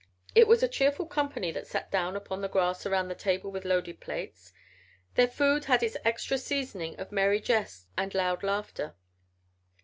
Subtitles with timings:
[0.33, 3.65] It was a cheerful company that sat down upon the grass around the table with
[3.65, 4.51] loaded plates.
[5.13, 8.95] Their food had its extra seasoning of merry jests and loud laughter.